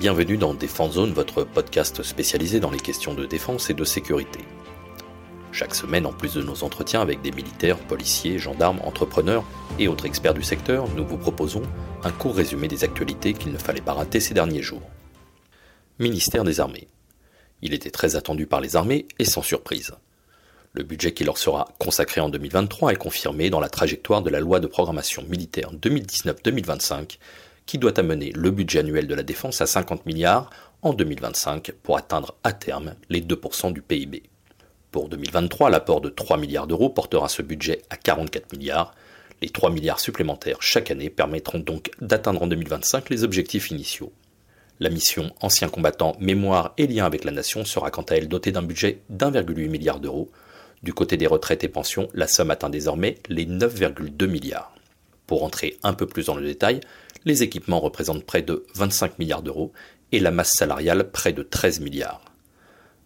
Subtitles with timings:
[0.00, 4.38] bienvenue dans Défense Zone, votre podcast spécialisé dans les questions de défense et de sécurité.
[5.52, 9.44] Chaque semaine, en plus de nos entretiens avec des militaires, policiers, gendarmes, entrepreneurs
[9.78, 11.60] et autres experts du secteur, nous vous proposons
[12.02, 14.88] un court résumé des actualités qu'il ne fallait pas rater ces derniers jours.
[15.98, 16.88] Ministère des Armées.
[17.60, 19.92] Il était très attendu par les armées et sans surprise.
[20.72, 24.40] Le budget qui leur sera consacré en 2023 est confirmé dans la trajectoire de la
[24.40, 27.18] loi de programmation militaire 2019-2025
[27.70, 30.50] qui doit amener le budget annuel de la défense à 50 milliards
[30.82, 34.24] en 2025 pour atteindre à terme les 2% du PIB.
[34.90, 38.92] Pour 2023, l'apport de 3 milliards d'euros portera ce budget à 44 milliards.
[39.40, 44.12] Les 3 milliards supplémentaires chaque année permettront donc d'atteindre en 2025 les objectifs initiaux.
[44.80, 48.50] La mission Anciens combattants, mémoire et lien avec la nation sera quant à elle dotée
[48.50, 50.32] d'un budget d'1,8 milliard d'euros,
[50.82, 54.74] du côté des retraites et pensions, la somme atteint désormais les 9,2 milliards.
[55.28, 56.80] Pour entrer un peu plus dans le détail,
[57.24, 59.72] les équipements représentent près de 25 milliards d'euros
[60.12, 62.24] et la masse salariale près de 13 milliards.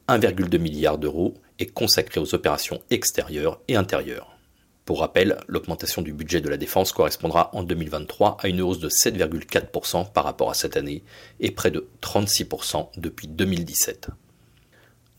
[0.08, 4.36] 1,2 milliard d'euros est consacré aux opérations extérieures et intérieures.
[4.84, 8.90] Pour rappel, l'augmentation du budget de la défense correspondra en 2023 à une hausse de
[8.90, 11.02] 7,4% par rapport à cette année
[11.40, 14.10] et près de 36% depuis 2017.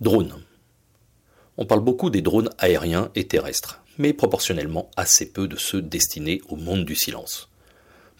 [0.01, 0.35] Drones.
[1.57, 6.41] On parle beaucoup des drones aériens et terrestres, mais proportionnellement assez peu de ceux destinés
[6.49, 7.49] au monde du silence.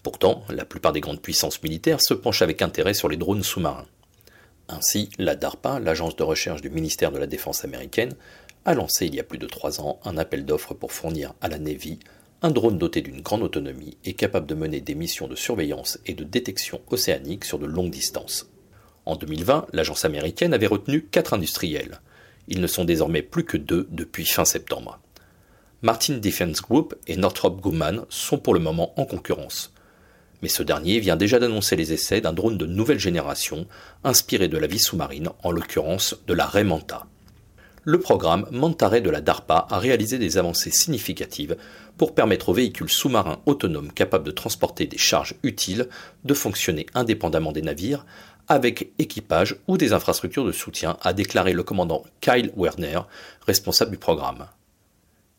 [0.05, 3.87] Pourtant, la plupart des grandes puissances militaires se penchent avec intérêt sur les drones sous-marins.
[4.67, 8.13] Ainsi, la DARPA, l'agence de recherche du ministère de la Défense américaine,
[8.65, 11.47] a lancé il y a plus de trois ans un appel d'offres pour fournir à
[11.47, 11.97] la Navy
[12.43, 16.13] un drone doté d'une grande autonomie et capable de mener des missions de surveillance et
[16.13, 18.47] de détection océanique sur de longues distances.
[19.07, 21.99] En 2020, l'agence américaine avait retenu quatre industriels,
[22.47, 24.99] ils ne sont désormais plus que deux depuis fin septembre.
[25.81, 29.71] Martin Defense Group et Northrop Grumman sont pour le moment en concurrence.
[30.41, 33.67] Mais ce dernier vient déjà d'annoncer les essais d'un drone de nouvelle génération,
[34.03, 37.05] inspiré de la vie sous-marine, en l'occurrence de la Manta.
[37.87, 41.55] Le programme Mantare de la DARPA a réalisé des avancées significatives
[41.97, 45.87] pour permettre aux véhicules sous-marins autonomes capables de transporter des charges utiles
[46.23, 48.03] de fonctionner indépendamment des navires
[48.47, 53.01] avec équipage ou des infrastructures de soutien, a déclaré le commandant Kyle Werner,
[53.45, 54.47] responsable du programme.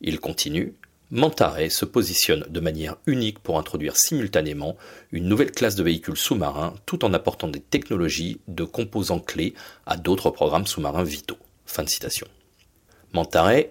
[0.00, 0.75] Il continue
[1.12, 4.77] Mantare se positionne de manière unique pour introduire simultanément
[5.12, 9.55] une nouvelle classe de véhicules sous-marins tout en apportant des technologies de composants clés
[9.87, 11.39] à d'autres programmes sous-marins vitaux.
[11.65, 11.84] Fin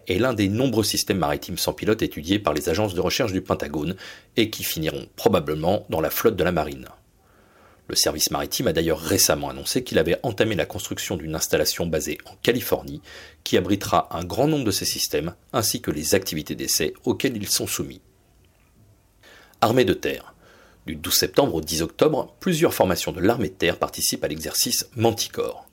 [0.07, 3.41] est l'un des nombreux systèmes maritimes sans pilote étudiés par les agences de recherche du
[3.41, 3.97] Pentagone
[4.37, 6.87] et qui finiront probablement dans la flotte de la marine.
[7.87, 12.17] Le service maritime a d'ailleurs récemment annoncé qu'il avait entamé la construction d'une installation basée
[12.25, 13.01] en Californie
[13.43, 17.47] qui abritera un grand nombre de ces systèmes ainsi que les activités d'essai auxquelles ils
[17.47, 18.01] sont soumis.
[19.61, 20.33] Armée de terre.
[20.87, 24.87] Du 12 septembre au 10 octobre, plusieurs formations de l'armée de terre participent à l'exercice
[24.95, 25.67] Manticore.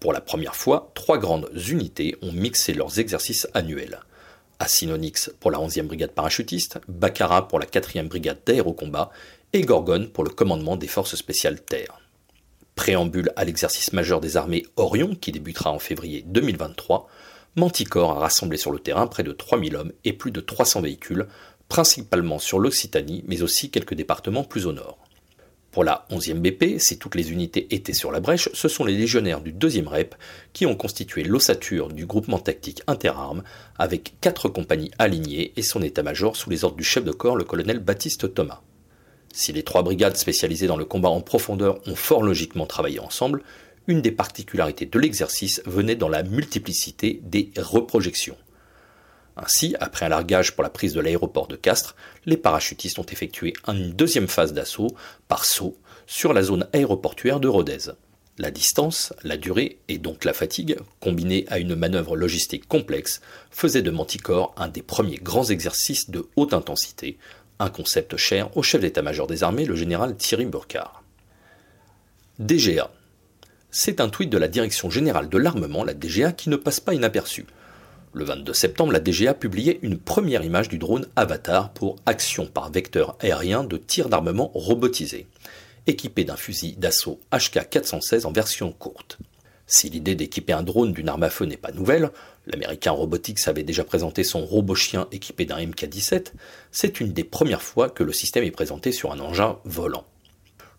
[0.00, 4.00] Pour la première fois, trois grandes unités ont mixé leurs exercices annuels.
[4.58, 9.10] Asinonix pour la 11e brigade parachutiste, Baccarat pour la 4e brigade d'aérocombat
[9.54, 12.00] et Gorgone pour le commandement des forces spéciales terre.
[12.74, 17.08] Préambule à l'exercice majeur des armées Orion qui débutera en février 2023,
[17.54, 21.28] Manticore a rassemblé sur le terrain près de 3000 hommes et plus de 300 véhicules,
[21.68, 24.98] principalement sur l'Occitanie mais aussi quelques départements plus au nord.
[25.70, 28.96] Pour la 11e BP, si toutes les unités étaient sur la brèche, ce sont les
[28.96, 30.16] légionnaires du 2e REP
[30.52, 33.44] qui ont constitué l'ossature du groupement tactique interarmes
[33.78, 37.44] avec quatre compagnies alignées et son état-major sous les ordres du chef de corps, le
[37.44, 38.60] colonel Baptiste Thomas.
[39.36, 43.42] Si les trois brigades spécialisées dans le combat en profondeur ont fort logiquement travaillé ensemble,
[43.88, 48.36] une des particularités de l'exercice venait dans la multiplicité des reprojections.
[49.36, 51.96] Ainsi, après un largage pour la prise de l'aéroport de Castres,
[52.26, 54.94] les parachutistes ont effectué une deuxième phase d'assaut
[55.26, 57.90] par saut sur la zone aéroportuaire de Rodez.
[58.38, 63.20] La distance, la durée et donc la fatigue, combinée à une manœuvre logistique complexe,
[63.50, 67.18] faisaient de Manticore un des premiers grands exercices de haute intensité
[67.58, 71.02] un concept cher au chef d'état-major des armées, le général Thierry Burkhardt.
[72.38, 72.90] DGA.
[73.70, 76.94] C'est un tweet de la Direction générale de l'armement, la DGA, qui ne passe pas
[76.94, 77.46] inaperçu.
[78.12, 82.70] Le 22 septembre, la DGA publiait une première image du drone Avatar pour action par
[82.70, 85.26] vecteur aérien de tir d'armement robotisé,
[85.86, 89.18] équipé d'un fusil d'assaut HK-416 en version courte.
[89.66, 92.10] Si l'idée d'équiper un drone d'une arme à feu n'est pas nouvelle,
[92.46, 96.32] l'américain Robotics avait déjà présenté son robot chien équipé d'un MK17,
[96.72, 100.04] c'est une des premières fois que le système est présenté sur un engin volant.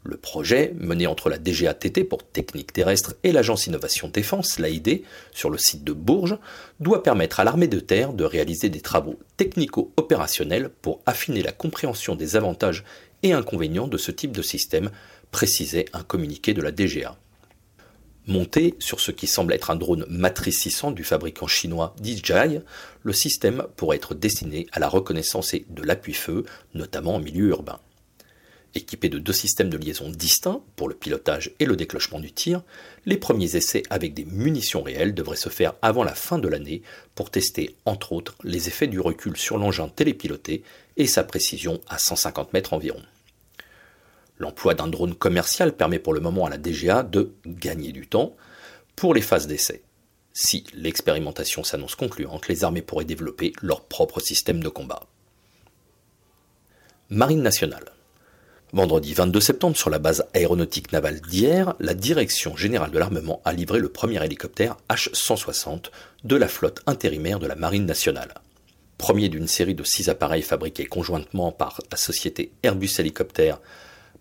[0.07, 5.01] Le projet, mené entre la DGATT pour Technique Terrestre et l'Agence Innovation Défense, l'AID,
[5.31, 6.37] sur le site de Bourges,
[6.79, 12.15] doit permettre à l'armée de terre de réaliser des travaux technico-opérationnels pour affiner la compréhension
[12.15, 12.83] des avantages
[13.23, 14.91] et inconvénients de ce type de système,
[15.31, 17.17] précisait un communiqué de la DGA.
[18.27, 22.59] Monté sur ce qui semble être un drone matricissant du fabricant chinois DJI,
[23.03, 26.43] le système pourrait être destiné à la reconnaissance et de l'appui-feu,
[26.73, 27.79] notamment en milieu urbain.
[28.73, 32.63] Équipé de deux systèmes de liaison distincts pour le pilotage et le déclenchement du tir,
[33.05, 36.81] les premiers essais avec des munitions réelles devraient se faire avant la fin de l'année
[37.13, 40.63] pour tester entre autres les effets du recul sur l'engin télépiloté
[40.97, 43.01] et sa précision à 150 mètres environ.
[44.37, 48.35] L'emploi d'un drone commercial permet pour le moment à la DGA de gagner du temps
[48.95, 49.83] pour les phases d'essai.
[50.33, 55.07] Si l'expérimentation s'annonce concluante, les armées pourraient développer leur propre système de combat.
[57.09, 57.85] Marine nationale.
[58.73, 63.53] Vendredi 22 septembre, sur la base aéronautique navale d'hier, la Direction générale de l'armement a
[63.53, 65.91] livré le premier hélicoptère H-160
[66.25, 68.33] de la flotte intérimaire de la Marine nationale.
[68.97, 73.61] Premier d'une série de six appareils fabriqués conjointement par la société Airbus Hélicoptère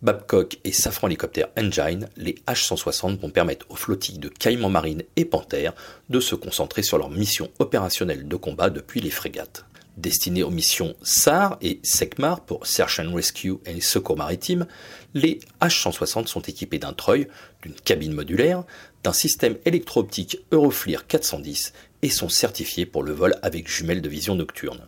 [0.05, 5.25] Babcock et Safran Helicopter Engine, les H-160 vont permettre aux flottilles de Caïman Marine et
[5.25, 5.71] Panther
[6.11, 9.65] de se concentrer sur leurs missions opérationnelles de combat depuis les frégates.
[9.97, 14.67] Destinés aux missions SAR et SECMAR pour Search and Rescue et Secours maritime,
[15.15, 17.27] les H-160 sont équipés d'un treuil,
[17.63, 18.65] d'une cabine modulaire,
[19.05, 21.73] d'un système électro-optique Euroflir 410
[22.03, 24.87] et sont certifiés pour le vol avec jumelles de vision nocturne.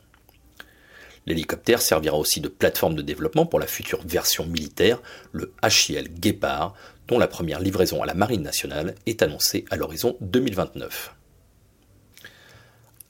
[1.26, 5.02] L'hélicoptère servira aussi de plateforme de développement pour la future version militaire,
[5.32, 6.75] le HIL Guépard,
[7.08, 11.14] dont la première livraison à la Marine nationale est annoncée à l'horizon 2029.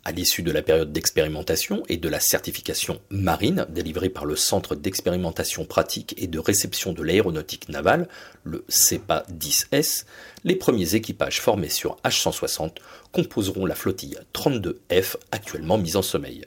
[0.05, 4.77] À l'issue de la période d'expérimentation et de la certification marine délivrée par le Centre
[4.77, 8.09] d'expérimentation pratique et de réception de l'aéronautique navale,
[8.45, 10.05] le CEPA 10S,
[10.45, 12.77] les premiers équipages formés sur H160
[13.11, 16.45] composeront la flottille 32F actuellement mise en sommeil.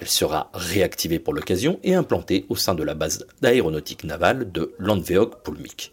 [0.00, 4.74] Elle sera réactivée pour l'occasion et implantée au sein de la base d'aéronautique navale de
[4.78, 5.92] Landveog-Pulmik.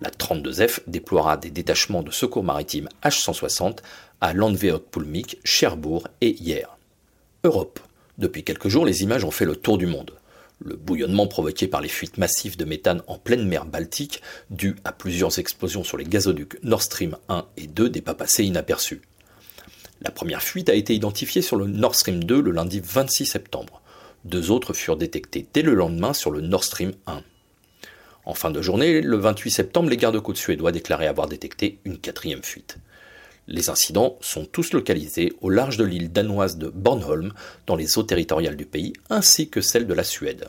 [0.00, 3.78] La 32F déploiera des détachements de secours maritime H-160
[4.22, 6.78] à Landveog-Pulmik, Cherbourg et hier.
[7.44, 7.78] Europe.
[8.16, 10.12] Depuis quelques jours, les images ont fait le tour du monde.
[10.64, 14.92] Le bouillonnement provoqué par les fuites massives de méthane en pleine mer Baltique, dû à
[14.92, 19.02] plusieurs explosions sur les gazoducs Nord Stream 1 et 2, n'est pas passé inaperçu.
[20.02, 23.80] La première fuite a été identifiée sur le Nord Stream 2 le lundi 26 septembre.
[24.24, 27.22] Deux autres furent détectées dès le lendemain sur le Nord Stream 1.
[28.26, 32.42] En fin de journée, le 28 septembre, les gardes-côtes suédois déclaraient avoir détecté une quatrième
[32.42, 32.76] fuite.
[33.48, 37.32] Les incidents sont tous localisés au large de l'île danoise de Bornholm,
[37.66, 40.48] dans les eaux territoriales du pays, ainsi que celle de la Suède.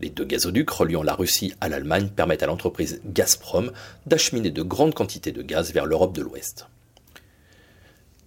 [0.00, 3.70] Les deux gazoducs reliant la Russie à l'Allemagne permettent à l'entreprise Gazprom
[4.06, 6.66] d'acheminer de grandes quantités de gaz vers l'Europe de l'Ouest.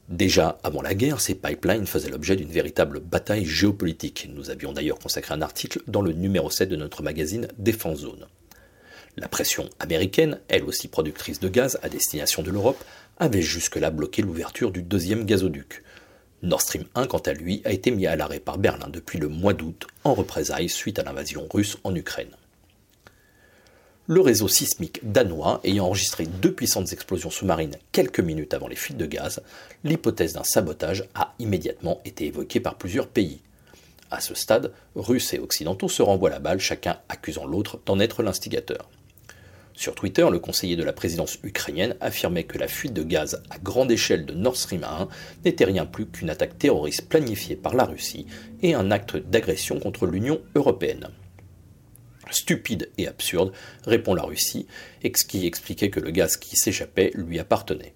[0.10, 4.30] Déjà avant la guerre, ces pipelines faisaient l'objet d'une véritable bataille géopolitique.
[4.34, 8.28] Nous avions d'ailleurs consacré un article dans le numéro 7 de notre magazine Défense Zone.
[9.16, 12.84] La pression américaine, elle aussi productrice de gaz à destination de l'Europe,
[13.18, 15.84] avait jusque-là bloqué l'ouverture du deuxième gazoduc.
[16.42, 19.30] Nord Stream 1, quant à lui, a été mis à l'arrêt par Berlin depuis le
[19.30, 22.36] mois d'août en représailles suite à l'invasion russe en Ukraine
[24.08, 28.98] le réseau sismique danois ayant enregistré deux puissantes explosions sous-marines quelques minutes avant les fuites
[28.98, 29.42] de gaz,
[29.86, 33.40] l'hypothèse d'un sabotage a immédiatement été évoquée par plusieurs pays.
[34.12, 38.24] À ce stade, Russes et Occidentaux se renvoient la balle, chacun accusant l'autre d'en être
[38.24, 38.90] l'instigateur.
[39.74, 43.58] Sur Twitter, le conseiller de la présidence ukrainienne affirmait que la fuite de gaz à
[43.58, 45.08] grande échelle de Nord Stream 1
[45.46, 48.28] n'était rien plus qu'une attaque terroriste planifiée par la Russie
[48.62, 51.08] et un acte d'agression contre l'Union européenne
[52.34, 53.52] stupide et absurde,
[53.86, 54.68] répond la Russie,
[55.04, 57.94] et qui expliquait que le gaz qui s'échappait lui appartenait.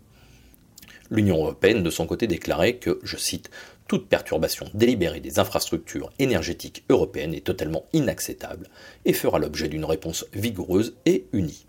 [1.10, 3.50] L'Union européenne, de son côté, déclarait que, je cite,
[3.88, 8.68] toute perturbation délibérée des infrastructures énergétiques européennes est totalement inacceptable
[9.06, 11.66] et fera l'objet d'une réponse vigoureuse et unie.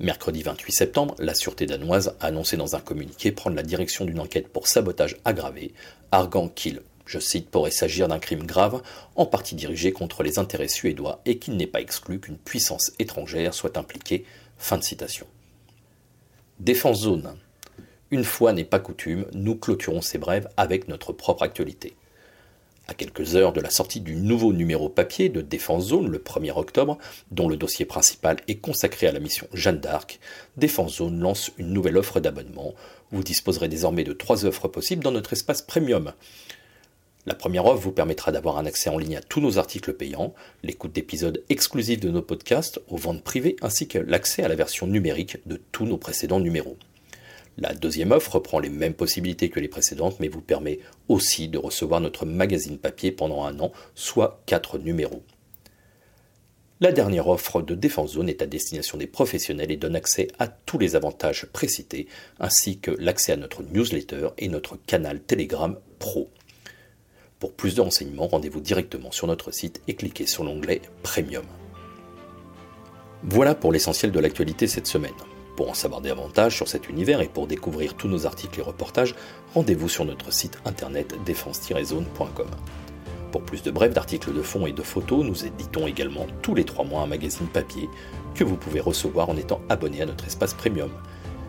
[0.00, 4.18] Mercredi 28 septembre, la sûreté danoise a annoncé dans un communiqué prendre la direction d'une
[4.18, 5.74] enquête pour sabotage aggravé,
[6.10, 8.82] arguant qu'il je cite, pourrait s'agir d'un crime grave,
[9.16, 13.54] en partie dirigé contre les intérêts suédois et qu'il n'est pas exclu qu'une puissance étrangère
[13.54, 14.24] soit impliquée.
[14.58, 15.26] Fin de citation.
[16.60, 17.36] Défense zone.
[18.12, 21.96] Une fois n'est pas coutume, nous clôturons ces brèves avec notre propre actualité.
[22.88, 26.56] À quelques heures de la sortie du nouveau numéro papier de Défense Zone le 1er
[26.56, 26.98] octobre,
[27.30, 30.18] dont le dossier principal est consacré à la mission Jeanne d'Arc,
[30.56, 32.74] Défense Zone lance une nouvelle offre d'abonnement.
[33.12, 36.12] Vous disposerez désormais de trois offres possibles dans notre espace premium.
[37.24, 40.34] La première offre vous permettra d'avoir un accès en ligne à tous nos articles payants,
[40.64, 44.88] l'écoute d'épisodes exclusifs de nos podcasts, aux ventes privées ainsi que l'accès à la version
[44.88, 46.76] numérique de tous nos précédents numéros.
[47.58, 51.58] La deuxième offre reprend les mêmes possibilités que les précédentes mais vous permet aussi de
[51.58, 55.22] recevoir notre magazine papier pendant un an, soit quatre numéros.
[56.80, 60.48] La dernière offre de Défense Zone est à destination des professionnels et donne accès à
[60.48, 62.08] tous les avantages précités,
[62.40, 66.28] ainsi que l'accès à notre newsletter et notre canal Telegram Pro.
[67.42, 71.42] Pour plus de renseignements, rendez-vous directement sur notre site et cliquez sur l'onglet Premium.
[73.24, 75.10] Voilà pour l'essentiel de l'actualité cette semaine.
[75.56, 79.16] Pour en savoir davantage sur cet univers et pour découvrir tous nos articles et reportages,
[79.54, 82.46] rendez-vous sur notre site internet défense-zone.com.
[83.32, 86.64] Pour plus de brefs d'articles de fond et de photos, nous éditons également tous les
[86.64, 87.88] trois mois un magazine papier
[88.36, 90.92] que vous pouvez recevoir en étant abonné à notre espace premium.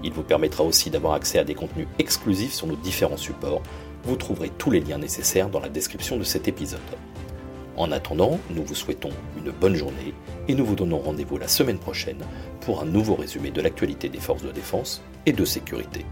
[0.03, 3.61] Il vous permettra aussi d'avoir accès à des contenus exclusifs sur nos différents supports.
[4.03, 6.79] Vous trouverez tous les liens nécessaires dans la description de cet épisode.
[7.77, 10.13] En attendant, nous vous souhaitons une bonne journée
[10.47, 12.21] et nous vous donnons rendez-vous la semaine prochaine
[12.61, 16.05] pour un nouveau résumé de l'actualité des forces de défense et de sécurité.